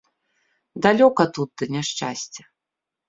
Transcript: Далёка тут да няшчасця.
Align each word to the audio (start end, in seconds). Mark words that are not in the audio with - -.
Далёка 0.85 1.23
тут 1.35 1.49
да 1.63 1.67
няшчасця. 1.77 2.43